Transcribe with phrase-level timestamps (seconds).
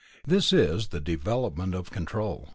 [0.25, 2.49] This is the development of Control.